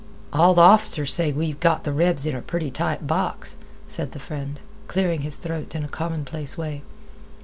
[0.33, 3.55] "All th' officers say we've got th' rebs in a pretty tight box,"
[3.85, 6.81] said the friend, clearing his throat in a commonplace way.